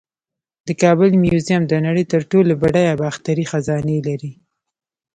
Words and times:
د 0.67 0.69
کابل 0.81 1.09
میوزیم 1.23 1.61
د 1.67 1.73
نړۍ 1.85 2.05
تر 2.13 2.21
ټولو 2.31 2.51
بډایه 2.61 2.93
باختري 3.01 3.45
خزانې 3.51 3.99
لري 4.07 4.33